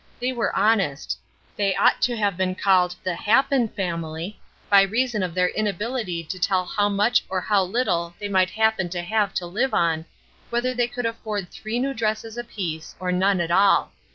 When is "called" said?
2.55-2.95